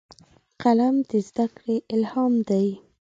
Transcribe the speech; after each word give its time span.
قلم 0.61 0.95
د 1.09 1.11
زدهکړې 1.27 1.77
الهام 1.93 2.33
دی 2.49 2.67